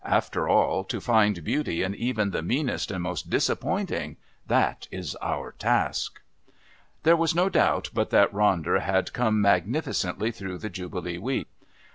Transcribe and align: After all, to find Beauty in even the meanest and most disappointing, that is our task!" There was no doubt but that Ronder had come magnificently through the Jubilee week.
After 0.03 0.49
all, 0.49 0.83
to 0.85 0.99
find 0.99 1.43
Beauty 1.43 1.83
in 1.83 1.93
even 1.93 2.31
the 2.31 2.41
meanest 2.41 2.89
and 2.89 3.03
most 3.03 3.29
disappointing, 3.29 4.17
that 4.47 4.87
is 4.89 5.15
our 5.17 5.51
task!" 5.51 6.21
There 7.03 7.15
was 7.15 7.35
no 7.35 7.49
doubt 7.49 7.91
but 7.93 8.09
that 8.09 8.33
Ronder 8.33 8.79
had 8.81 9.13
come 9.13 9.39
magnificently 9.39 10.31
through 10.31 10.57
the 10.57 10.71
Jubilee 10.71 11.19
week. 11.19 11.49